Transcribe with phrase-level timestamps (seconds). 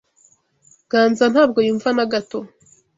[0.91, 2.39] Ganza ntabwo yumva na gato.